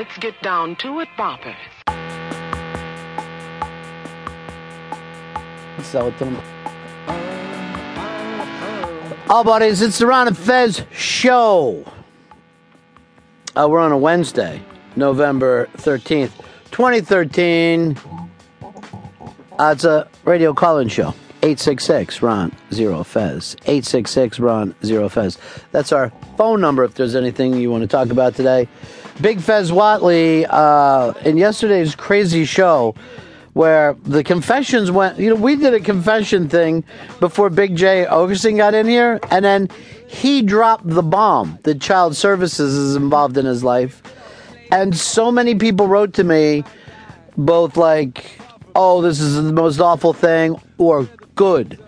Let's 0.00 0.16
get 0.16 0.40
down 0.40 0.76
to 0.76 1.00
it, 1.00 1.08
boppers. 1.18 1.54
Them. 6.18 6.38
Oh, 9.28 9.42
buddies, 9.44 9.82
it's 9.82 9.98
the 9.98 10.06
Ron 10.06 10.28
and 10.28 10.38
Fez 10.38 10.84
show. 10.90 11.84
Uh, 13.54 13.68
we're 13.70 13.80
on 13.80 13.92
a 13.92 13.98
Wednesday, 13.98 14.62
November 14.96 15.68
13th, 15.76 16.32
2013. 16.70 17.98
Uh, 18.62 19.72
it's 19.74 19.84
a 19.84 20.08
radio 20.24 20.54
call-in 20.54 20.88
show. 20.88 21.08
866 21.42 22.22
Ron 22.22 22.52
Zero 22.72 23.04
Fez. 23.04 23.54
866 23.66 24.40
Ron 24.40 24.74
Zero 24.82 25.10
Fez. 25.10 25.36
That's 25.72 25.92
our 25.92 26.10
phone 26.38 26.62
number 26.62 26.84
if 26.84 26.94
there's 26.94 27.14
anything 27.14 27.52
you 27.54 27.70
want 27.70 27.82
to 27.82 27.88
talk 27.88 28.08
about 28.08 28.34
today. 28.34 28.66
Big 29.20 29.40
Fez 29.40 29.70
Whatley, 29.70 30.46
uh, 30.48 31.12
in 31.24 31.36
yesterday's 31.36 31.94
crazy 31.94 32.44
show, 32.44 32.94
where 33.52 33.94
the 34.04 34.24
confessions 34.24 34.90
went, 34.90 35.18
you 35.18 35.28
know, 35.28 35.34
we 35.34 35.56
did 35.56 35.74
a 35.74 35.80
confession 35.80 36.48
thing 36.48 36.84
before 37.18 37.50
Big 37.50 37.76
Jay 37.76 38.06
Oakerson 38.08 38.56
got 38.56 38.72
in 38.72 38.86
here, 38.86 39.20
and 39.30 39.44
then 39.44 39.68
he 40.06 40.40
dropped 40.40 40.88
the 40.88 41.02
bomb 41.02 41.58
that 41.64 41.80
child 41.80 42.16
services 42.16 42.74
is 42.74 42.96
involved 42.96 43.36
in 43.36 43.44
his 43.44 43.62
life. 43.62 44.02
And 44.72 44.96
so 44.96 45.30
many 45.30 45.54
people 45.54 45.86
wrote 45.86 46.14
to 46.14 46.24
me, 46.24 46.64
both 47.36 47.76
like, 47.76 48.38
oh, 48.74 49.02
this 49.02 49.20
is 49.20 49.34
the 49.34 49.52
most 49.52 49.80
awful 49.80 50.12
thing, 50.12 50.58
or 50.78 51.08
good. 51.34 51.78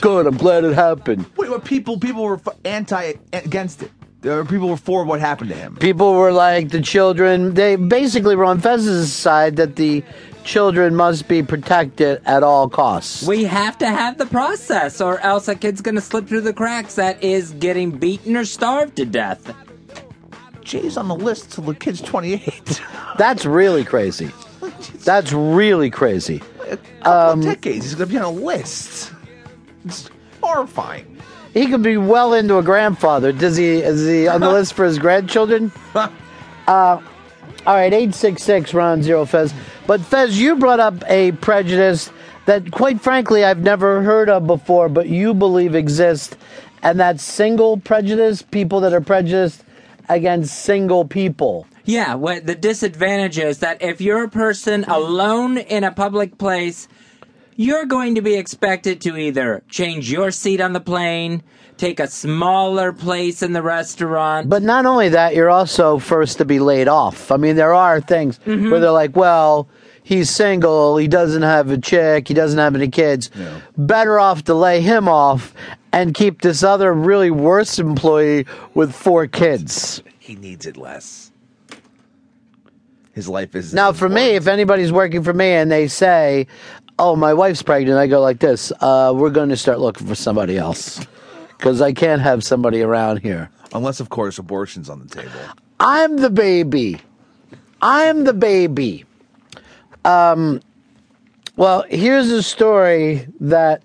Good, 0.00 0.26
I'm 0.28 0.36
glad 0.36 0.62
it 0.62 0.74
happened. 0.74 1.26
Wait, 1.36 1.50
what 1.50 1.64
people 1.64 1.98
people 1.98 2.22
were 2.22 2.40
anti 2.64 3.14
against 3.32 3.82
it. 3.82 3.90
There 4.20 4.34
were 4.34 4.44
people 4.44 4.68
were 4.68 4.76
for 4.76 5.04
what 5.04 5.20
happened 5.20 5.50
to 5.50 5.56
him. 5.56 5.76
People 5.76 6.14
were 6.14 6.32
like, 6.32 6.70
the 6.70 6.80
children, 6.80 7.54
they 7.54 7.76
basically 7.76 8.34
were 8.34 8.44
on 8.44 8.60
Fez's 8.60 9.12
side 9.12 9.56
that 9.56 9.76
the 9.76 10.02
children 10.42 10.96
must 10.96 11.28
be 11.28 11.42
protected 11.42 12.20
at 12.24 12.42
all 12.42 12.68
costs. 12.68 13.22
We 13.22 13.44
have 13.44 13.78
to 13.78 13.86
have 13.86 14.18
the 14.18 14.26
process, 14.26 15.00
or 15.00 15.20
else 15.20 15.46
a 15.46 15.54
kid's 15.54 15.80
gonna 15.80 16.00
slip 16.00 16.26
through 16.26 16.40
the 16.40 16.52
cracks 16.52 16.96
that 16.96 17.22
is 17.22 17.52
getting 17.52 17.92
beaten 17.92 18.36
or 18.36 18.44
starved 18.44 18.96
to 18.96 19.04
death. 19.04 19.54
Jay's 20.62 20.96
on 20.96 21.08
the 21.08 21.14
list 21.14 21.52
till 21.52 21.64
the 21.64 21.74
kid's 21.74 22.00
28. 22.00 22.82
That's 23.18 23.46
really 23.46 23.84
crazy. 23.84 24.32
That's 25.04 25.32
really 25.32 25.90
crazy. 25.90 26.42
a 26.62 26.76
couple 26.76 27.12
of 27.12 27.32
um, 27.34 27.40
decades, 27.40 27.84
he's 27.84 27.94
going 27.94 28.08
to 28.08 28.14
be 28.14 28.18
on 28.18 28.24
a 28.24 28.30
list. 28.30 29.12
It's 29.84 30.10
horrifying. 30.42 31.07
He 31.52 31.66
could 31.66 31.82
be 31.82 31.96
well 31.96 32.34
into 32.34 32.58
a 32.58 32.62
grandfather. 32.62 33.32
Does 33.32 33.56
he? 33.56 33.78
Is 33.78 34.06
he 34.06 34.28
on 34.28 34.40
the 34.40 34.50
list 34.50 34.74
for 34.74 34.84
his 34.84 34.98
grandchildren? 34.98 35.72
Uh, 36.68 37.00
all 37.66 37.74
right, 37.74 37.94
eight 37.94 38.14
six 38.14 38.42
six 38.42 38.74
Ron 38.74 39.02
Zero 39.02 39.24
Fez. 39.24 39.54
But 39.86 40.02
Fez, 40.02 40.38
you 40.38 40.56
brought 40.56 40.80
up 40.80 41.02
a 41.08 41.32
prejudice 41.32 42.10
that, 42.44 42.70
quite 42.70 43.00
frankly, 43.00 43.42
I've 43.42 43.60
never 43.62 44.02
heard 44.02 44.28
of 44.28 44.46
before, 44.46 44.90
but 44.90 45.08
you 45.08 45.32
believe 45.32 45.74
exists, 45.74 46.36
and 46.82 47.00
that's 47.00 47.22
single 47.22 47.78
prejudice. 47.78 48.42
People 48.42 48.80
that 48.80 48.92
are 48.92 49.00
prejudiced 49.00 49.64
against 50.10 50.60
single 50.60 51.06
people. 51.06 51.66
Yeah, 51.86 52.16
what 52.16 52.46
the 52.46 52.54
disadvantage 52.54 53.38
is 53.38 53.60
that 53.60 53.80
if 53.80 54.02
you're 54.02 54.24
a 54.24 54.28
person 54.28 54.84
alone 54.84 55.56
in 55.56 55.84
a 55.84 55.90
public 55.90 56.36
place, 56.36 56.86
you're 57.58 57.86
going 57.86 58.14
to 58.14 58.22
be 58.22 58.36
expected 58.36 59.00
to 59.00 59.16
either 59.16 59.64
change 59.68 60.12
your 60.12 60.30
seat 60.30 60.60
on 60.60 60.74
the 60.74 60.80
plane, 60.80 61.42
take 61.76 61.98
a 61.98 62.06
smaller 62.06 62.92
place 62.92 63.42
in 63.42 63.52
the 63.52 63.62
restaurant. 63.62 64.48
But 64.48 64.62
not 64.62 64.86
only 64.86 65.08
that, 65.08 65.34
you're 65.34 65.50
also 65.50 65.98
first 65.98 66.38
to 66.38 66.44
be 66.44 66.60
laid 66.60 66.86
off. 66.86 67.32
I 67.32 67.36
mean, 67.36 67.56
there 67.56 67.74
are 67.74 68.00
things 68.00 68.38
mm-hmm. 68.46 68.70
where 68.70 68.78
they're 68.78 68.92
like, 68.92 69.16
well, 69.16 69.68
he's 70.04 70.30
single, 70.30 70.98
he 70.98 71.08
doesn't 71.08 71.42
have 71.42 71.68
a 71.72 71.78
chick, 71.78 72.28
he 72.28 72.34
doesn't 72.34 72.60
have 72.60 72.76
any 72.76 72.86
kids. 72.86 73.28
Better 73.76 74.20
off 74.20 74.44
to 74.44 74.54
lay 74.54 74.80
him 74.80 75.08
off 75.08 75.52
and 75.92 76.14
keep 76.14 76.42
this 76.42 76.62
other 76.62 76.94
really 76.94 77.32
worse 77.32 77.80
employee 77.80 78.46
with 78.74 78.94
four 78.94 79.26
kids. 79.26 80.00
He 80.20 80.36
needs 80.36 80.64
it 80.64 80.76
less. 80.76 81.32
His 83.14 83.28
life 83.28 83.56
is 83.56 83.74
Now, 83.74 83.90
for 83.92 84.08
me, 84.08 84.36
if 84.36 84.46
anybody's 84.46 84.92
working 84.92 85.24
for 85.24 85.32
me 85.32 85.46
and 85.46 85.72
they 85.72 85.88
say, 85.88 86.46
oh, 86.98 87.16
my 87.16 87.34
wife's 87.34 87.62
pregnant, 87.62 87.98
I 87.98 88.06
go 88.06 88.20
like 88.20 88.40
this, 88.40 88.72
uh, 88.80 89.12
we're 89.14 89.30
going 89.30 89.48
to 89.50 89.56
start 89.56 89.78
looking 89.78 90.06
for 90.06 90.14
somebody 90.14 90.56
else. 90.56 91.04
Because 91.58 91.80
I 91.80 91.92
can't 91.92 92.22
have 92.22 92.44
somebody 92.44 92.82
around 92.82 93.16
here. 93.18 93.50
unless 93.74 93.98
of 93.98 94.10
course 94.10 94.38
abortion's 94.38 94.88
on 94.88 95.00
the 95.00 95.08
table. 95.08 95.32
I'm 95.80 96.16
the 96.18 96.30
baby. 96.30 97.00
I'm 97.82 98.22
the 98.22 98.32
baby. 98.32 99.04
Um, 100.04 100.60
well, 101.56 101.84
here's 101.88 102.30
a 102.30 102.44
story 102.44 103.26
that 103.40 103.82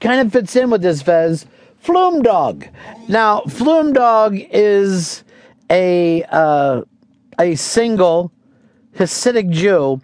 kind 0.00 0.26
of 0.26 0.32
fits 0.32 0.56
in 0.56 0.70
with 0.70 0.82
this, 0.82 1.02
Fez. 1.02 1.46
Flume 1.78 2.22
Dog. 2.22 2.66
Now, 3.08 3.42
Flume 3.42 3.92
Dog 3.92 4.36
is 4.50 5.22
a 5.70 6.24
uh, 6.30 6.82
a 7.38 7.54
single 7.54 8.32
Hasidic 8.96 9.50
Jew 9.50 10.00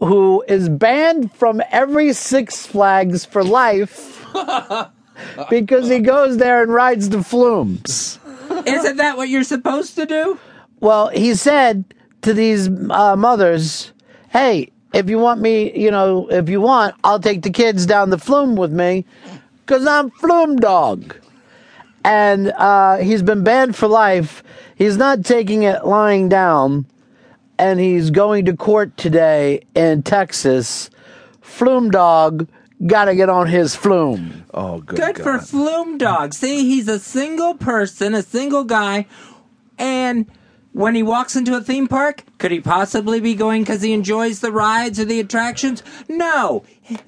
who 0.00 0.42
is 0.48 0.68
banned 0.68 1.32
from 1.32 1.62
every 1.70 2.12
Six 2.12 2.66
Flags 2.66 3.24
for 3.24 3.44
life 3.44 4.26
because 5.50 5.88
he 5.88 6.00
goes 6.00 6.38
there 6.38 6.62
and 6.62 6.72
rides 6.72 7.10
the 7.10 7.22
flumes. 7.22 8.18
Isn't 8.66 8.96
that 8.96 9.16
what 9.16 9.28
you're 9.28 9.44
supposed 9.44 9.94
to 9.96 10.06
do? 10.06 10.38
Well, 10.80 11.08
he 11.08 11.34
said 11.34 11.94
to 12.22 12.32
these 12.32 12.68
uh, 12.90 13.16
mothers, 13.16 13.92
"Hey, 14.30 14.72
if 14.92 15.08
you 15.08 15.18
want 15.18 15.40
me, 15.40 15.78
you 15.78 15.90
know, 15.90 16.28
if 16.30 16.48
you 16.48 16.60
want, 16.60 16.94
I'll 17.04 17.20
take 17.20 17.42
the 17.42 17.50
kids 17.50 17.86
down 17.86 18.10
the 18.10 18.18
flume 18.18 18.56
with 18.56 18.72
me, 18.72 19.04
cause 19.66 19.86
I'm 19.86 20.10
flume 20.10 20.56
dog." 20.56 21.14
And 22.02 22.48
uh, 22.56 22.96
he's 22.96 23.22
been 23.22 23.44
banned 23.44 23.76
for 23.76 23.86
life. 23.86 24.42
He's 24.74 24.96
not 24.96 25.22
taking 25.22 25.64
it 25.64 25.84
lying 25.84 26.30
down, 26.30 26.86
and 27.60 27.78
he's 27.78 28.10
going 28.10 28.46
to 28.46 28.56
court 28.56 28.96
today 28.96 29.60
in 29.74 30.02
Texas. 30.02 30.88
Flume 31.42 31.90
dog 31.90 32.48
got 32.86 33.04
to 33.04 33.14
get 33.14 33.28
on 33.28 33.48
his 33.48 33.76
flume. 33.76 34.46
Oh, 34.54 34.80
good. 34.80 34.96
Good 34.96 35.16
for 35.18 35.36
God. 35.36 35.46
Flume 35.46 35.98
Dog. 35.98 36.32
See, 36.32 36.64
he's 36.64 36.88
a 36.88 36.98
single 36.98 37.54
person, 37.54 38.14
a 38.14 38.22
single 38.22 38.64
guy, 38.64 39.06
and 39.78 40.26
when 40.72 40.94
he 40.94 41.02
walks 41.02 41.36
into 41.36 41.56
a 41.56 41.60
theme 41.60 41.88
park, 41.88 42.24
could 42.38 42.52
he 42.52 42.60
possibly 42.60 43.20
be 43.20 43.34
going 43.34 43.62
because 43.62 43.82
he 43.82 43.92
enjoys 43.92 44.40
the 44.40 44.52
rides 44.52 45.00
or 45.00 45.04
the 45.04 45.20
attractions? 45.20 45.82
No. 46.08 46.64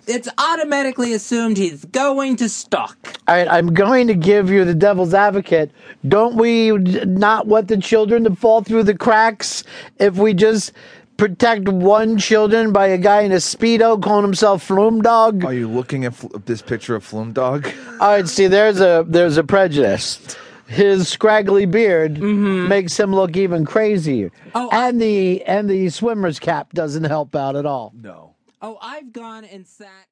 It's 0.07 0.29
automatically 0.39 1.13
assumed 1.13 1.57
he's 1.57 1.85
going 1.85 2.37
to 2.37 2.49
stalk. 2.49 2.97
All 3.29 3.37
right, 3.37 3.49
I'm 3.49 3.73
going 3.73 4.09
to 4.09 4.15
give 4.15 4.51
you 4.51 4.65
the 4.65 4.75
devil's 4.75 5.15
advocate. 5.15 5.71
Don't 6.07 6.37
we 6.37 6.73
not 6.73 7.47
want 7.47 7.69
the 7.69 7.79
children 7.79 8.25
to 8.25 8.35
fall 8.35 8.63
through 8.63 8.85
the 8.85 8.97
cracks 8.97 9.65
if 9.99 10.17
we 10.17 10.35
just 10.35 10.73
protect 11.17 11.69
one 11.69 12.19
children 12.19 12.73
by 12.73 12.89
a 12.89 12.99
guy 12.99 13.23
in 13.23 13.31
a 13.33 13.37
speedo 13.37 14.03
calling 14.03 14.25
himself 14.25 14.65
Flume 14.65 15.03
Dog? 15.03 15.45
Are 15.45 15.53
you 15.53 15.69
looking 15.69 16.05
at 16.05 16.15
fl- 16.15 16.37
this 16.47 16.63
picture 16.63 16.97
of 16.97 17.05
Flume 17.05 17.33
Dog? 17.33 17.69
All 18.01 18.09
right, 18.09 18.29
see, 18.29 18.49
there's 18.49 18.81
a 18.81 19.05
there's 19.07 19.37
a 19.37 19.45
prejudice. 19.45 20.37
His 20.73 21.09
scraggly 21.09 21.67
beard 21.67 22.15
mm-hmm. 22.15 22.69
makes 22.69 22.99
him 22.99 23.15
look 23.15 23.37
even 23.37 23.65
crazier, 23.65 24.31
Oh, 24.55 24.69
I- 24.71 24.89
and 24.89 25.01
the 25.01 25.43
and 25.45 25.69
the 25.69 25.89
swimmer's 25.91 26.39
cap 26.39 26.73
doesn't 26.73 27.05
help 27.05 27.37
out 27.37 27.57
at 27.57 27.67
all. 27.67 27.93
No. 27.95 28.35
Oh, 28.61 28.79
I've 28.81 29.13
gone 29.13 29.45
and 29.45 29.67
sat. 29.67 30.07